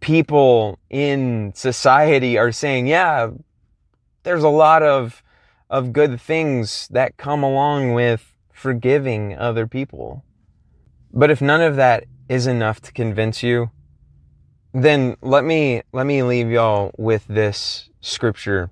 people 0.00 0.78
in 0.90 1.52
society 1.54 2.36
are 2.36 2.52
saying, 2.52 2.86
yeah, 2.86 3.30
there's 4.22 4.42
a 4.42 4.48
lot 4.48 4.82
of 4.82 5.22
of 5.70 5.92
good 5.92 6.20
things 6.20 6.88
that 6.88 7.16
come 7.16 7.42
along 7.42 7.94
with 7.94 8.32
forgiving 8.52 9.36
other 9.36 9.66
people. 9.66 10.22
But 11.12 11.30
if 11.30 11.40
none 11.40 11.62
of 11.62 11.76
that 11.76 12.04
is 12.28 12.46
enough 12.46 12.80
to 12.82 12.92
convince 12.92 13.42
you, 13.42 13.70
then 14.74 15.16
let 15.22 15.44
me 15.44 15.82
let 15.92 16.04
me 16.04 16.22
leave 16.24 16.50
y'all 16.50 16.90
with 16.98 17.24
this 17.28 17.88
scripture. 18.00 18.70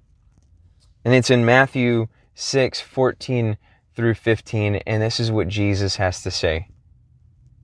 And 1.05 1.15
it's 1.15 1.31
in 1.31 1.45
Matthew 1.45 2.09
6, 2.35 2.81
14 2.81 3.57
through 3.95 4.15
15, 4.15 4.77
and 4.87 5.03
this 5.03 5.21
is 5.21 5.31
what 5.31 5.49
Jesus 5.49 5.97
has 5.97 6.23
to 6.23 6.31
say. 6.31 6.69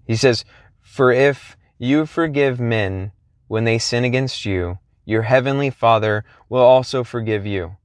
He 0.07 0.17
says, 0.17 0.45
For 0.81 1.13
if 1.13 1.57
you 1.79 2.07
forgive 2.07 2.61
men 2.61 3.13
when 3.49 3.65
they 3.65 3.79
sin 3.79 4.05
against 4.05 4.45
you, 4.45 4.79
your 5.05 5.23
heavenly 5.23 5.71
Father 5.71 6.25
will 6.49 6.63
also 6.63 7.03
forgive 7.03 7.47
you. 7.47 7.77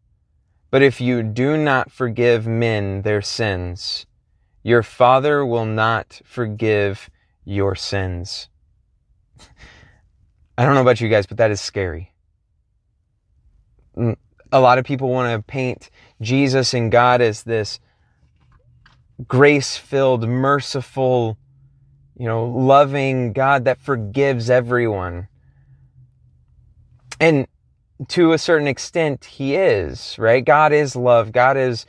But 0.69 0.81
if 0.81 0.99
you 0.99 1.23
do 1.23 1.55
not 1.55 1.91
forgive 1.91 2.45
men 2.45 3.03
their 3.03 3.21
sins, 3.21 4.05
your 4.63 4.83
Father 4.83 5.45
will 5.45 5.65
not 5.65 6.21
forgive 6.25 7.09
your 7.45 7.75
sins. 7.75 8.49
I 10.57 10.65
don't 10.65 10.75
know 10.75 10.81
about 10.81 11.01
you 11.01 11.09
guys, 11.09 11.25
but 11.25 11.37
that 11.37 11.51
is 11.51 11.61
scary. 11.61 12.13
Mm, 13.97 14.15
a 14.51 14.59
lot 14.59 14.77
of 14.77 14.85
people 14.85 15.09
want 15.09 15.33
to 15.35 15.43
paint 15.45 15.89
Jesus 16.21 16.73
and 16.73 16.91
God 16.91 17.21
as 17.21 17.43
this 17.43 17.79
grace 19.27 19.77
filled, 19.77 20.27
merciful, 20.27 21.37
you 22.17 22.27
know, 22.27 22.45
loving 22.45 23.33
God 23.33 23.65
that 23.65 23.79
forgives 23.79 24.49
everyone. 24.49 25.27
And 27.19 27.47
to 28.09 28.33
a 28.33 28.37
certain 28.37 28.67
extent, 28.67 29.25
he 29.25 29.55
is, 29.55 30.17
right? 30.19 30.43
God 30.43 30.73
is 30.73 30.95
love. 30.95 31.31
God 31.31 31.57
is 31.57 31.85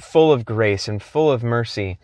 full 0.00 0.32
of 0.32 0.44
grace 0.44 0.88
and 0.88 1.02
full 1.02 1.30
of 1.30 1.42
mercy. 1.42 1.98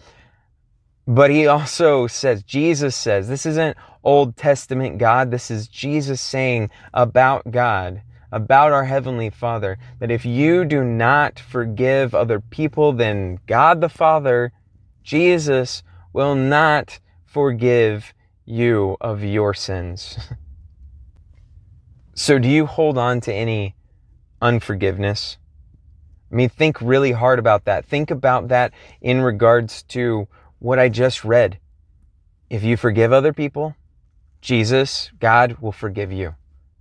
But 1.06 1.30
he 1.30 1.46
also 1.46 2.06
says, 2.06 2.42
Jesus 2.42 2.94
says, 2.94 3.28
this 3.28 3.44
isn't 3.44 3.76
Old 4.02 4.36
Testament 4.36 4.98
God. 4.98 5.30
This 5.30 5.50
is 5.50 5.68
Jesus 5.68 6.20
saying 6.20 6.70
about 6.94 7.50
God, 7.50 8.02
about 8.32 8.72
our 8.72 8.84
Heavenly 8.84 9.30
Father, 9.30 9.78
that 9.98 10.10
if 10.10 10.24
you 10.24 10.64
do 10.64 10.84
not 10.84 11.38
forgive 11.38 12.14
other 12.14 12.40
people, 12.40 12.92
then 12.92 13.40
God 13.46 13.80
the 13.80 13.88
Father, 13.88 14.52
Jesus, 15.02 15.82
will 16.12 16.34
not 16.34 17.00
forgive 17.24 18.14
you 18.44 18.96
of 19.00 19.22
your 19.22 19.54
sins. 19.54 20.18
So, 22.20 22.38
do 22.38 22.50
you 22.50 22.66
hold 22.66 22.98
on 22.98 23.22
to 23.22 23.32
any 23.32 23.74
unforgiveness? 24.42 25.38
I 26.30 26.34
mean, 26.34 26.50
think 26.50 26.78
really 26.82 27.12
hard 27.12 27.38
about 27.38 27.64
that. 27.64 27.86
Think 27.86 28.10
about 28.10 28.48
that 28.48 28.74
in 29.00 29.22
regards 29.22 29.84
to 29.84 30.28
what 30.58 30.78
I 30.78 30.90
just 30.90 31.24
read. 31.24 31.58
If 32.50 32.62
you 32.62 32.76
forgive 32.76 33.10
other 33.10 33.32
people, 33.32 33.74
Jesus, 34.40 35.10
God 35.20 35.58
will 35.60 35.72
forgive 35.72 36.12
you 36.12 36.34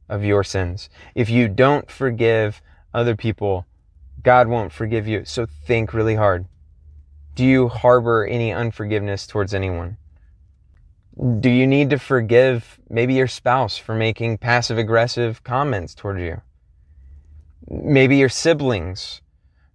of 0.08 0.24
your 0.24 0.44
sins. 0.44 0.90
If 1.14 1.30
you 1.30 1.48
don't 1.48 1.90
forgive 1.92 2.62
other 2.94 3.16
people, 3.16 3.66
God 4.24 4.48
won't 4.48 4.72
forgive 4.72 5.08
you. 5.08 5.26
So 5.26 5.46
think 5.46 5.94
really 5.94 6.16
hard. 6.16 6.46
Do 7.36 7.46
you 7.46 7.68
harbor 7.70 8.26
any 8.26 8.52
unforgiveness 8.52 9.28
towards 9.28 9.54
anyone? 9.54 9.98
Do 11.40 11.50
you 11.50 11.68
need 11.68 11.90
to 11.90 12.00
forgive 12.00 12.80
maybe 12.90 13.14
your 13.14 13.28
spouse 13.28 13.78
for 13.78 13.94
making 13.94 14.38
passive 14.38 14.78
aggressive 14.78 15.44
comments 15.44 15.94
towards 15.94 16.22
you? 16.22 16.42
Maybe 17.70 18.18
your 18.18 18.30
siblings 18.30 19.22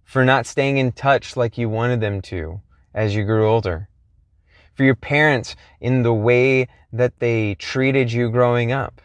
for 0.03 0.25
not 0.25 0.45
staying 0.45 0.77
in 0.77 0.91
touch 0.91 1.37
like 1.37 1.57
you 1.57 1.69
wanted 1.69 2.01
them 2.01 2.21
to 2.23 2.61
as 2.93 3.15
you 3.15 3.23
grew 3.23 3.47
older. 3.47 3.89
For 4.75 4.83
your 4.83 4.95
parents 4.95 5.55
in 5.79 6.03
the 6.03 6.13
way 6.13 6.67
that 6.91 7.19
they 7.19 7.55
treated 7.55 8.11
you 8.11 8.29
growing 8.29 8.71
up. 8.71 9.01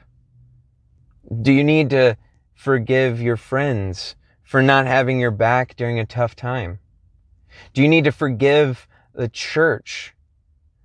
Do 1.42 1.52
you 1.52 1.64
need 1.64 1.90
to 1.90 2.16
forgive 2.54 3.22
your 3.22 3.36
friends 3.36 4.16
for 4.42 4.62
not 4.62 4.86
having 4.86 5.20
your 5.20 5.30
back 5.30 5.76
during 5.76 5.98
a 5.98 6.06
tough 6.06 6.34
time? 6.34 6.80
Do 7.72 7.82
you 7.82 7.88
need 7.88 8.04
to 8.04 8.12
forgive 8.12 8.88
the 9.14 9.28
church 9.28 10.14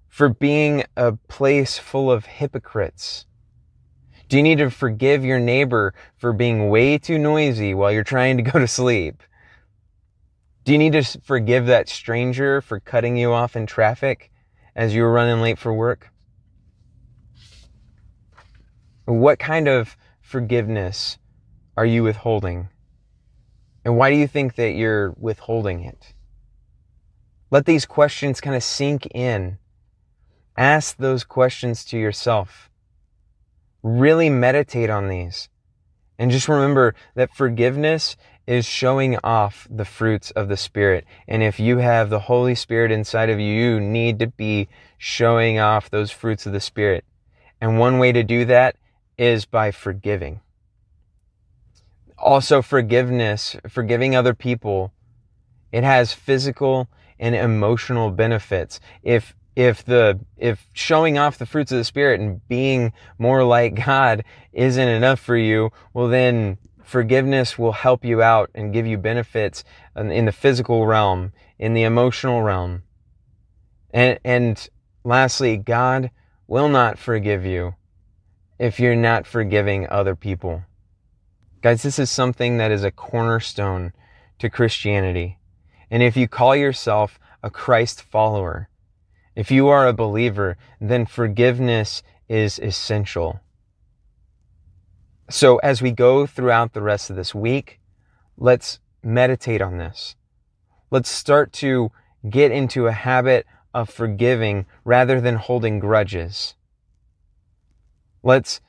for 0.08 0.30
being 0.30 0.84
a 0.95 1.13
place 1.13 1.78
full 1.78 2.12
of 2.12 2.26
hypocrites? 2.26 3.26
Do 4.30 4.38
you 4.38 4.43
need 4.43 4.60
to 4.60 4.69
forgive 4.69 5.26
your 5.26 5.39
neighbor 5.39 5.93
for 6.15 6.32
being 6.32 6.69
way 6.69 6.98
too 6.98 7.17
noisy 7.17 7.74
while 7.74 7.91
you're 7.91 8.04
trying 8.04 8.38
to 8.38 8.43
go 8.43 8.60
to 8.60 8.67
sleep? 8.67 9.21
Do 10.63 10.71
you 10.71 10.78
need 10.78 10.93
to 10.93 11.04
forgive 11.04 11.65
that 11.67 11.89
stranger 11.89 12.62
for 12.62 12.80
cutting 12.80 13.17
you 13.17 13.34
off 13.34 13.56
in 13.56 13.65
traffic 13.65 14.32
as 14.75 14.93
you 14.93 15.03
were 15.03 15.11
running 15.11 15.41
late 15.41 15.57
for 15.57 15.73
work? 15.73 16.09
What 19.05 19.39
kind 19.39 19.67
of 19.67 19.95
forgiveness 20.21 21.17
are 21.77 21.85
you 21.85 22.03
withholding? 22.03 22.69
And 23.83 23.97
why 23.97 24.09
do 24.09 24.17
you 24.17 24.27
think 24.27 24.55
that 24.55 24.71
you're 24.71 25.11
withholding 25.11 25.83
it? 25.83 26.13
Let 27.51 27.65
these 27.65 27.85
questions 27.85 28.41
kind 28.41 28.55
of 28.55 28.63
sink 28.63 29.07
in 29.13 29.59
Ask 30.57 30.97
those 30.97 31.25
questions 31.25 31.83
to 31.85 31.97
yourself. 31.97 32.69
Really 33.83 34.29
meditate 34.29 34.89
on 34.89 35.09
these. 35.09 35.49
And 36.17 36.31
just 36.31 36.47
remember 36.47 36.95
that 37.15 37.35
forgiveness 37.35 38.15
is 38.47 38.65
showing 38.65 39.17
off 39.23 39.67
the 39.69 39.86
fruits 39.86 40.31
of 40.31 40.47
the 40.47 40.58
Spirit. 40.58 41.05
And 41.27 41.41
if 41.41 41.60
you 41.60 41.79
have 41.79 42.10
the 42.10 42.19
Holy 42.19 42.55
Spirit 42.55 42.91
inside 42.91 43.29
of 43.29 43.39
you, 43.39 43.53
you 43.53 43.79
need 43.79 44.19
to 44.19 44.27
be 44.27 44.67
showing 44.97 45.60
off 45.60 45.89
those 45.89 46.12
fruits 46.12 46.45
of 46.45 46.53
the 46.53 46.60
Spirit. 46.60 47.05
And 47.60 47.79
one 47.79 47.97
way 47.97 48.12
to 48.12 48.23
do 48.23 48.45
that 48.45 48.75
is 49.17 49.45
by 49.45 49.71
forgiving. 49.71 50.41
Also, 52.17 52.62
forgiveness, 52.62 53.55
forgiving 53.67 54.15
other 54.15 54.34
people, 54.34 54.93
it 55.71 55.84
has 55.84 56.13
physical 56.13 56.88
and 57.19 57.36
emotional 57.36 58.12
benefits. 58.12 58.79
If 59.03 59.36
if 59.55 59.86
the 59.86 60.19
if 60.38 60.69
showing 60.73 61.17
off 61.17 61.38
the 61.38 61.45
fruits 61.45 61.71
of 61.71 61.77
the 61.77 61.84
spirit 61.86 62.19
and 62.19 62.45
being 62.47 62.91
more 63.17 63.43
like 63.43 63.86
God 63.86 64.23
isn't 64.51 64.88
enough 64.88 65.19
for 65.19 65.38
you, 65.38 65.71
well 65.93 66.08
then 66.08 66.58
forgiveness 66.86 67.58
will 67.58 67.74
help 67.74 68.06
you 68.06 68.21
out 68.21 68.50
and 68.56 68.74
give 68.74 68.86
you 68.88 68.98
benefits 68.98 69.63
in 69.95 70.26
the 70.26 70.32
physical 70.32 70.86
realm, 70.86 71.34
in 71.58 71.74
the 71.74 71.84
emotional 71.84 72.41
realm. 72.41 72.84
And 73.91 74.19
and 74.24 74.69
lastly, 75.04 75.58
God 75.58 76.12
will 76.48 76.69
not 76.69 77.00
forgive 77.00 77.45
you 77.45 77.76
if 78.60 78.80
you're 78.80 78.95
not 78.95 79.26
forgiving 79.28 79.88
other 79.89 80.15
people. 80.15 80.63
Guys, 81.62 81.82
this 81.82 81.98
is 81.98 82.12
something 82.12 82.58
that 82.58 82.71
is 82.71 82.84
a 82.84 82.91
cornerstone 82.91 83.91
to 84.39 84.50
Christianity. 84.50 85.39
And 85.89 86.04
if 86.04 86.15
you 86.15 86.28
call 86.28 86.56
yourself 86.56 87.19
a 87.41 87.50
Christ 87.50 88.02
follower, 88.02 88.69
If 89.36 89.52
you 89.52 89.67
are 89.67 89.86
a 89.86 89.93
believer, 89.93 90.58
then 90.80 91.06
forgiveness 91.06 92.02
is 92.30 92.58
essential. 92.60 93.41
So 95.29 95.57
as 95.57 95.81
we 95.81 95.91
go 95.91 96.27
throughout 96.27 96.73
the 96.73 96.81
rest 96.81 97.09
of 97.09 97.15
this 97.15 97.33
week, 97.33 97.79
let's 98.38 98.79
meditate 99.03 99.61
on 99.61 99.77
this. 99.77 100.15
Let's 100.91 101.09
start 101.09 101.51
to 101.53 101.91
get 102.29 102.51
into 102.51 102.88
a 102.88 102.91
habit 102.91 103.45
of 103.73 103.89
forgiving 103.89 104.65
rather 104.83 105.19
than 105.19 105.35
holding 105.35 105.79
grudges. 105.79 106.55
Let's, 108.23 108.61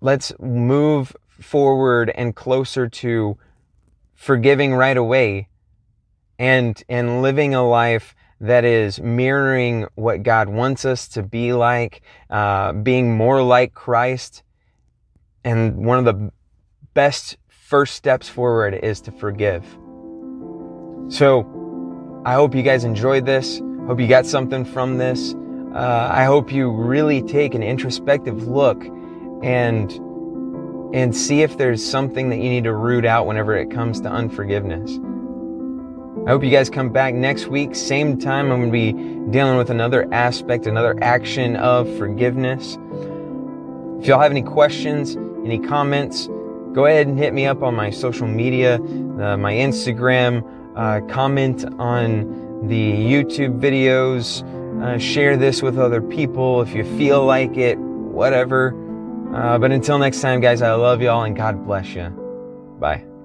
let's 0.00 0.32
move 0.38 1.14
forward 1.28 2.10
and 2.14 2.34
closer 2.34 2.88
to 2.88 3.38
forgiving 4.14 4.74
right 4.74 4.96
away 4.96 5.48
and, 6.38 6.82
and 6.88 7.22
living 7.22 7.54
a 7.54 7.66
life 7.66 8.14
that 8.40 8.64
is 8.64 9.00
mirroring 9.00 9.86
what 9.96 10.22
God 10.22 10.48
wants 10.48 10.84
us 10.84 11.08
to 11.08 11.22
be 11.22 11.52
like, 11.52 12.02
uh, 12.30 12.72
being 12.72 13.16
more 13.16 13.42
like 13.42 13.74
Christ. 13.74 14.42
And 15.44 15.84
one 15.84 15.98
of 15.98 16.04
the 16.04 16.32
best 16.94 17.36
first 17.48 17.94
steps 17.94 18.28
forward 18.28 18.74
is 18.74 19.00
to 19.02 19.12
forgive. 19.12 19.64
So 21.08 22.22
I 22.24 22.34
hope 22.34 22.54
you 22.54 22.62
guys 22.62 22.84
enjoyed 22.84 23.26
this. 23.26 23.60
Hope 23.86 24.00
you 24.00 24.08
got 24.08 24.26
something 24.26 24.64
from 24.64 24.98
this. 24.98 25.34
Uh, 25.74 26.08
I 26.10 26.24
hope 26.24 26.52
you 26.52 26.70
really 26.70 27.22
take 27.22 27.54
an 27.54 27.62
introspective 27.62 28.48
look 28.48 28.82
and 29.42 29.90
and 30.94 31.14
see 31.14 31.42
if 31.42 31.58
there's 31.58 31.84
something 31.84 32.30
that 32.30 32.36
you 32.36 32.48
need 32.48 32.64
to 32.64 32.72
root 32.72 33.04
out 33.04 33.26
whenever 33.26 33.54
it 33.54 33.70
comes 33.70 34.00
to 34.00 34.08
unforgiveness. 34.08 34.98
I 36.26 36.30
hope 36.30 36.42
you 36.42 36.50
guys 36.50 36.70
come 36.70 36.90
back 36.90 37.14
next 37.14 37.46
week, 37.46 37.74
same 37.74 38.18
time. 38.18 38.50
I'm 38.50 38.60
going 38.60 38.72
to 38.72 38.72
be 38.72 38.92
dealing 39.30 39.58
with 39.58 39.70
another 39.70 40.08
aspect, 40.12 40.66
another 40.66 40.96
action 41.02 41.56
of 41.56 41.94
forgiveness. 41.98 42.78
If 44.00 44.06
y'all 44.06 44.20
have 44.20 44.30
any 44.30 44.42
questions, 44.42 45.16
any 45.50 45.58
comments, 45.58 46.28
go 46.72 46.86
ahead 46.86 47.06
and 47.06 47.18
hit 47.18 47.32
me 47.32 47.46
up 47.46 47.62
on 47.62 47.74
my 47.74 47.90
social 47.90 48.26
media, 48.26 48.76
uh, 48.76 49.36
my 49.36 49.52
Instagram, 49.52 50.44
uh, 50.76 51.00
comment 51.12 51.64
on 51.78 52.66
the 52.68 52.92
YouTube 52.92 53.58
videos, 53.58 54.42
uh, 54.82 54.98
share 54.98 55.36
this 55.36 55.62
with 55.62 55.78
other 55.78 56.00
people 56.02 56.60
if 56.60 56.74
you 56.74 56.84
feel 56.98 57.24
like 57.24 57.56
it, 57.56 57.78
whatever. 57.78 58.74
Uh, 59.34 59.58
but 59.58 59.72
until 59.72 59.98
next 59.98 60.20
time, 60.20 60.40
guys, 60.40 60.62
I 60.62 60.74
love 60.74 61.02
y'all 61.02 61.24
and 61.24 61.36
God 61.36 61.64
bless 61.66 61.94
you. 61.94 62.08
Bye. 62.78 63.17